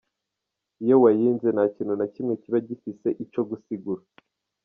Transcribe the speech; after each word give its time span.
Iyo 0.83 0.95
wayinze, 1.03 1.47
nta 1.51 1.63
kintu 1.75 1.93
na 1.99 2.07
kimwe 2.13 2.33
kiba 2.41 2.59
kigifise 2.65 3.07
ico 3.23 3.41
gisigura. 3.49 4.03